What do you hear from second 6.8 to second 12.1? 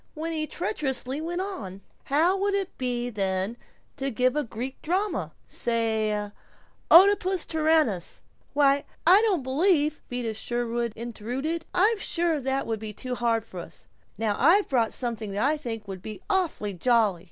'Oedipus Tyrannus'?" "Why, I don't believe" Vida Sherwin intruded, "I'm